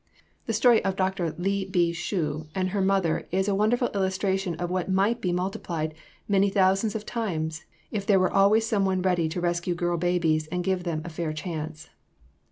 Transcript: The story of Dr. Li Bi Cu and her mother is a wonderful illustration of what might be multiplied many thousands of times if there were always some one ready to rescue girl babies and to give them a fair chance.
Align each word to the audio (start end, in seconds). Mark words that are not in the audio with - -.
The 0.47 0.53
story 0.53 0.83
of 0.83 0.95
Dr. 0.95 1.29
Li 1.37 1.63
Bi 1.63 1.93
Cu 1.93 2.47
and 2.55 2.69
her 2.69 2.81
mother 2.81 3.27
is 3.29 3.47
a 3.47 3.53
wonderful 3.53 3.89
illustration 3.89 4.55
of 4.55 4.71
what 4.71 4.89
might 4.89 5.21
be 5.21 5.31
multiplied 5.31 5.93
many 6.27 6.49
thousands 6.49 6.95
of 6.95 7.05
times 7.05 7.65
if 7.91 8.07
there 8.07 8.19
were 8.19 8.33
always 8.33 8.65
some 8.65 8.83
one 8.83 9.03
ready 9.03 9.29
to 9.29 9.39
rescue 9.39 9.75
girl 9.75 9.97
babies 9.97 10.47
and 10.47 10.63
to 10.63 10.67
give 10.71 10.85
them 10.85 11.03
a 11.05 11.09
fair 11.09 11.33
chance. 11.33 11.91